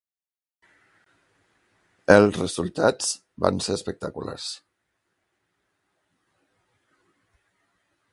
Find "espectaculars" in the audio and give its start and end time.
3.79-4.47